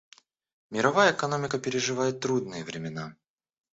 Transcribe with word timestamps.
Мировая 0.71 1.13
экономика 1.13 1.59
переживает 1.59 2.21
трудные 2.21 2.63
времена. 2.63 3.15